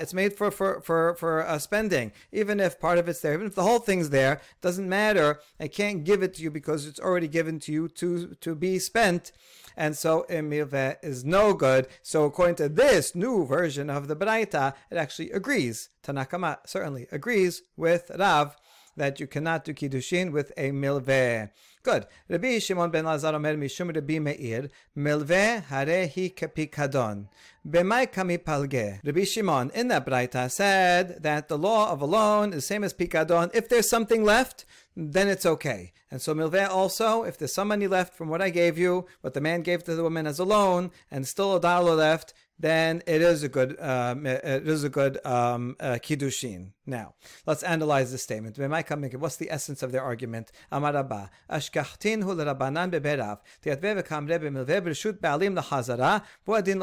[0.00, 2.12] It's made for for for for uh, spending.
[2.32, 5.40] Even if part of it's there, even if the whole thing's there, doesn't matter.
[5.58, 8.78] I can't give it to you because it's already given to you to to be
[8.78, 9.32] spent.
[9.76, 11.88] And so a milveh is no good.
[12.02, 15.88] So according to this new version of the Braita, it actually agrees.
[16.04, 18.56] Tanakama certainly agrees with Rav
[18.96, 21.50] that you cannot do kiddushin with a milveh.
[21.84, 22.06] Good.
[22.30, 27.26] Rabbi Shimon ben Lazar omer mishum Rabbi Meir, milveh harehi kepikadon.
[27.68, 29.00] B'mai kami palge.
[29.04, 32.84] Rabbi Shimon in that braita said that the law of a loan is the same
[32.84, 33.50] as pikadon.
[33.52, 34.64] If there's something left,
[34.96, 35.92] then it's okay.
[36.10, 39.34] And so milveh also, if there's some money left from what I gave you, what
[39.34, 43.02] the man gave to the woman as a loan, and still a dollar left, then
[43.06, 46.70] it is a good um, it is a good um, uh, kiddushin.
[46.86, 47.14] Now
[47.46, 48.58] let's analyze the statement.
[48.58, 50.52] What's the essence of their argument?
[50.70, 53.38] Amarabba ashkachtin hu lerabanan beberav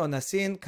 [0.01, 0.59] lo nasin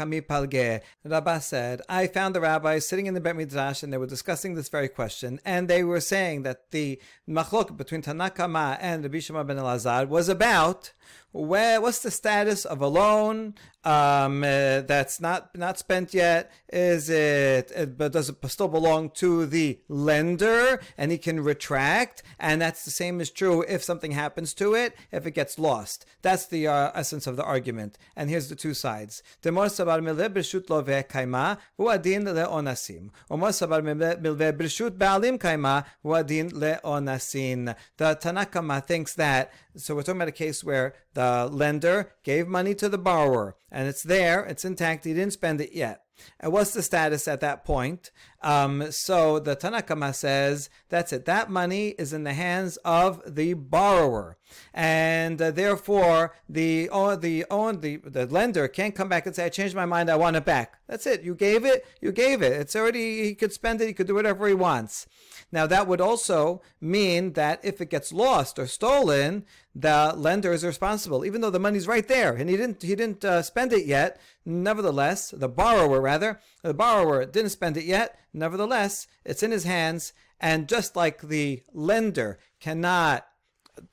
[1.41, 4.69] said, I found the rabbis sitting in the Bet Midrash and they were discussing this
[4.69, 9.57] very question, and they were saying that the machlok between Tanakama and Rabbi Shema ben
[9.57, 10.93] Elazar was about
[11.33, 16.51] where what's the status of a loan um, uh, that's not not spent yet?
[16.71, 22.21] Is it, it but does it still belong to the lender and he can retract?
[22.39, 26.05] And that's the same is true if something happens to it, if it gets lost.
[26.21, 27.97] That's the uh, essence of the argument.
[28.15, 29.23] And here's the two sides.
[29.41, 29.51] The
[38.15, 42.89] Tanakama thinks that so we're talking about a case where the lender gave money to
[42.89, 46.01] the borrower and it's there, it's intact, he didn't spend it yet.
[46.39, 48.11] And what's the status at that point?
[48.43, 51.23] Um, so the Tanakama says that's it.
[51.25, 54.37] That money is in the hands of the borrower,
[54.73, 57.45] and uh, therefore the the
[57.79, 60.09] the the lender can't come back and say I changed my mind.
[60.11, 60.79] I want it back.
[60.87, 61.23] That's it.
[61.23, 61.85] You gave it.
[62.01, 62.51] You gave it.
[62.51, 63.23] It's already.
[63.23, 63.87] He could spend it.
[63.87, 65.07] He could do whatever he wants.
[65.53, 70.65] Now, that would also mean that if it gets lost or stolen, the lender is
[70.65, 73.85] responsible, even though the money's right there and he didn't he didn't uh, spend it
[73.85, 74.19] yet.
[74.45, 78.17] Nevertheless, the borrower rather the borrower didn't spend it yet.
[78.33, 83.27] Nevertheless, it's in his hands, and just like the lender cannot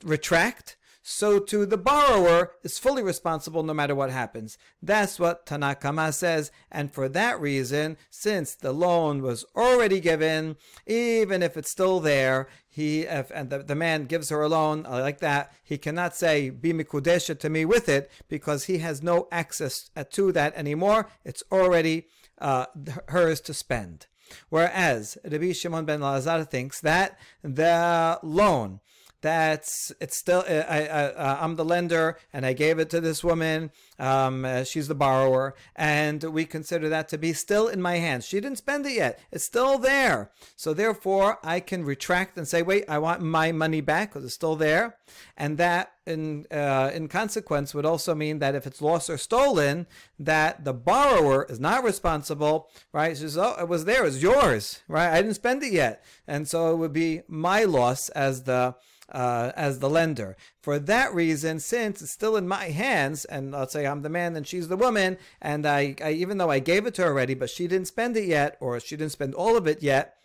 [0.03, 4.59] retract, so too the borrower is fully responsible no matter what happens.
[4.83, 10.57] That's what Tanakama says, and for that reason, since the loan was already given,
[10.87, 14.85] even if it's still there, he if, and the, the man gives her a loan
[14.85, 19.27] like that, he cannot say be mikudesha to me with it because he has no
[19.33, 21.09] access to that anymore.
[21.25, 22.07] It's already
[22.41, 22.67] uh,
[23.09, 24.07] hers to spend.
[24.49, 28.81] Whereas Rabbi Shimon ben Lazar thinks that the loan
[29.23, 33.23] that's it's still I, I uh, I'm the lender and I gave it to this
[33.23, 33.71] woman.
[33.99, 38.27] Um, uh, she's the borrower, and we consider that to be still in my hands.
[38.27, 40.31] She didn't spend it yet; it's still there.
[40.57, 44.35] So therefore, I can retract and say, "Wait, I want my money back because it's
[44.35, 44.97] still there."
[45.37, 49.87] And that, in uh, in consequence, would also mean that if it's lost or stolen,
[50.19, 53.17] that the borrower is not responsible, right?
[53.17, 55.13] She says, "Oh, it was there; it's yours, right?
[55.13, 58.77] I didn't spend it yet," and so it would be my loss as the
[59.11, 60.37] uh, as the lender.
[60.63, 64.37] For that reason, since it's still in my hands, and let's say I'm the man
[64.37, 67.35] and she's the woman, and I, I even though I gave it to her already,
[67.35, 70.17] but she didn't spend it yet, or she didn't spend all of it yet,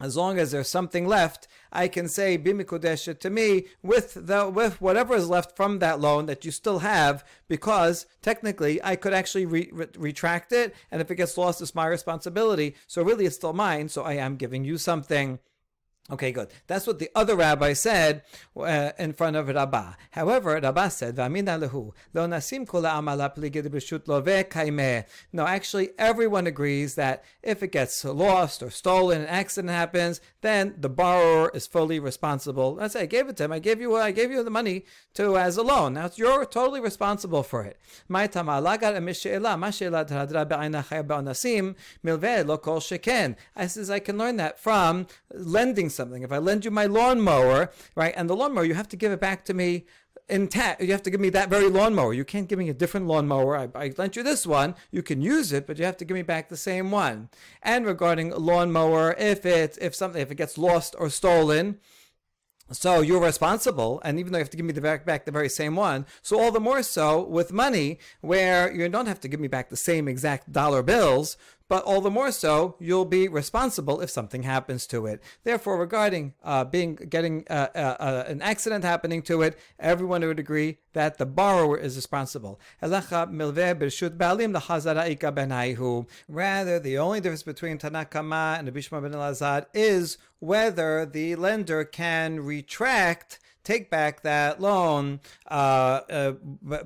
[0.00, 4.80] as long as there's something left, I can say bimikudesha to me with the with
[4.80, 9.44] whatever is left from that loan that you still have, because technically I could actually
[9.44, 12.76] re- re- retract it, and if it gets lost, it's my responsibility.
[12.86, 13.90] So really, it's still mine.
[13.90, 15.38] So I am giving you something
[16.12, 16.48] Okay, good.
[16.66, 18.22] That's what the other rabbi said
[18.56, 19.92] uh, in front of Rabbah.
[20.10, 22.66] However, Rabbah said, lo nasim
[25.32, 30.74] No, actually, everyone agrees that if it gets lost or stolen, an accident happens, then
[30.78, 32.74] the borrower is fully responsible.
[32.74, 33.52] Let's say I gave it to him.
[33.52, 34.84] I gave you, I gave you the money
[35.14, 35.94] to as a loan.
[35.94, 37.78] Now you're totally responsible for it.
[43.56, 46.22] I says I can learn that from lending something.
[46.22, 49.20] If I lend you my lawnmower, right, and the lawnmower, you have to give it
[49.20, 49.84] back to me
[50.28, 50.80] intact.
[50.80, 52.14] You have to give me that very lawnmower.
[52.14, 53.56] You can't give me a different lawnmower.
[53.56, 54.74] I, I lent you this one.
[54.90, 57.28] You can use it, but you have to give me back the same one.
[57.62, 61.78] And regarding lawnmower, if it if something if it gets lost or stolen,
[62.72, 65.32] so you're responsible, and even though you have to give me the back, back the
[65.32, 69.28] very same one, so all the more so with money, where you don't have to
[69.28, 71.36] give me back the same exact dollar bills,
[71.70, 75.22] but all the more so you'll be responsible if something happens to it.
[75.44, 80.40] Therefore, regarding uh, being getting uh, uh, uh an accident happening to it, everyone would
[80.40, 82.58] agree that the borrower is responsible.
[82.82, 83.00] Rather,
[86.80, 93.38] the only difference between Tanakama and Abishma ben Elazar is whether the lender can retract
[93.62, 96.32] take back that loan uh, uh,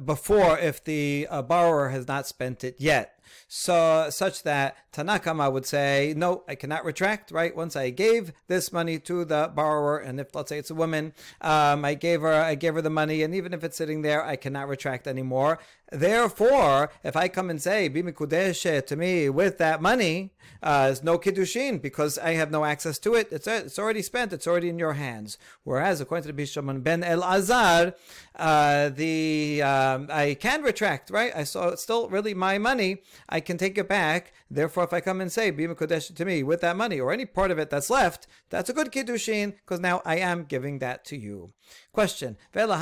[0.05, 3.14] before if the uh, borrower has not spent it yet
[3.49, 7.55] so such that Tanakama would say, no, I cannot retract, right?
[7.55, 11.13] Once I gave this money to the borrower, and if let's say it's a woman,
[11.41, 14.25] um, I gave her, I gave her the money, and even if it's sitting there,
[14.25, 15.59] I cannot retract anymore.
[15.93, 20.33] Therefore, if I come and say bimikudeshe to me with that money,
[20.63, 23.29] uh, is no kiddushin because I have no access to it.
[23.31, 24.33] It's it's already spent.
[24.33, 25.37] It's already in your hands.
[25.63, 27.95] Whereas according to the Bishaman ben Elazar,
[28.37, 31.11] uh, the um, I can retract.
[31.11, 31.33] Right?
[31.37, 33.03] I saw it's still really my money.
[33.29, 34.33] I can take it back.
[34.51, 37.51] Therefore, if I come and say bimikodesh to me with that money or any part
[37.51, 41.17] of it that's left, that's a good kiddushin because now I am giving that to
[41.17, 41.53] you.
[41.93, 42.77] Question: Rav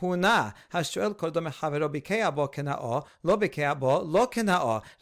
[0.00, 0.52] Huna
[3.22, 4.26] lo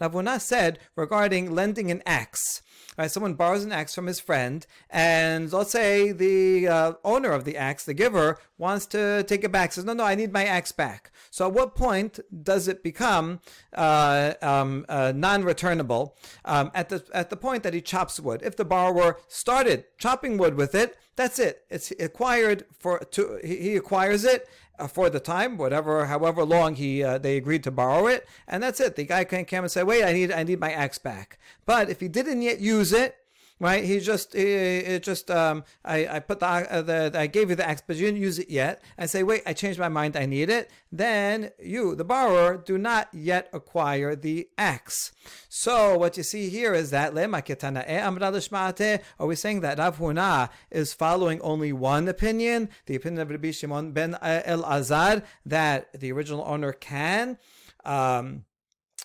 [0.01, 2.63] Rav Huna said regarding lending an axe.
[2.97, 7.45] Right, someone borrows an axe from his friend, and let's say the uh, owner of
[7.45, 9.73] the axe, the giver, wants to take it back.
[9.73, 13.41] Says, "No, no, I need my axe back." So, at what point does it become
[13.75, 16.17] uh, um, uh, non-returnable?
[16.45, 18.43] Um, at the at the point that he chops wood.
[18.45, 21.65] If the borrower started chopping wood with it, that's it.
[21.71, 24.49] It's acquired for to he acquires it
[24.89, 28.81] for the time, whatever, however long he uh, they agreed to borrow it, and that's
[28.81, 28.97] it.
[28.97, 31.89] The guy can come and say, "Wait, I need I need my axe back." But
[31.91, 33.17] if he didn't yet use it,
[33.61, 33.85] right?
[33.85, 37.69] He just, it just, um, I, I put the, uh, the, I gave you the
[37.69, 40.27] axe, but you didn't use it yet, and say, wait, I changed my mind, I
[40.27, 40.71] need it.
[40.91, 45.13] Then you, the borrower, do not yet acquire the axe.
[45.49, 47.15] So what you see here is that
[49.19, 53.51] are we saying that Rav Huna is following only one opinion, the opinion of Rabbi
[53.51, 57.39] Shimon ben El Azar, that the original owner can.
[57.85, 58.45] Um,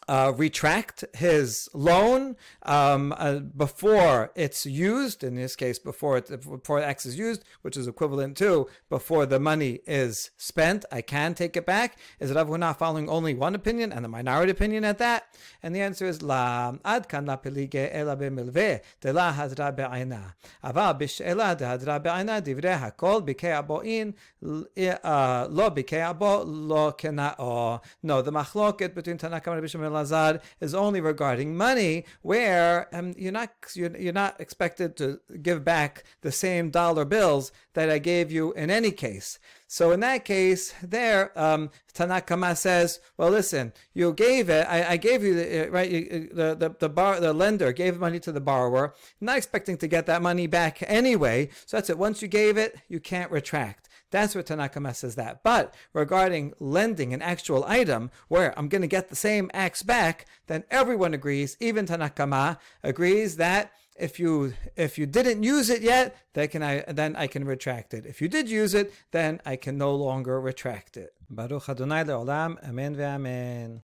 [0.10, 5.24] uh, retract his loan um, uh, before it's used.
[5.24, 9.40] In this case, before it, before X is used, which is equivalent to before the
[9.40, 10.84] money is spent.
[10.92, 12.00] I can take it back.
[12.20, 15.38] Is it Rav Huna following only one opinion and the minority opinion at that?
[15.62, 20.34] And the answer is La ad kan la pelige ela b'milve de la hadra be'ayna.
[20.64, 27.80] Ava b'she'ela de hadra be'ayna divrei hakol b'kei abo'in uh, lo b'kei abo lo kena'o.
[28.02, 33.14] No, the machloket between Tanakam and Rabbi Bisham Lazar is only regarding money, where um,
[33.18, 38.00] you're not you're, you're not expected to give back the same dollar bills that I
[38.00, 39.40] gave you in any case.
[39.72, 44.98] So in that case, there, um, Tanakama says, well, listen, you gave it, I, I
[44.98, 48.42] gave you the, uh, right, the, the, the, bar, the lender gave money to the
[48.42, 51.50] borrower, not expecting to get that money back anyway.
[51.68, 52.00] So that's it.
[52.00, 53.89] Once you gave it, you can't retract.
[54.12, 55.44] That's what Tanakama says that.
[55.44, 60.26] But regarding lending an actual item where I'm going to get the same axe back,
[60.48, 66.16] then everyone agrees, even Tanakama agrees that if you if you didn't use it yet,
[66.34, 68.06] then can I then I can retract it.
[68.06, 71.14] If you did use it, then I can no longer retract it.
[71.30, 73.82] Baruch Adonai le'olam, amen ve'amen.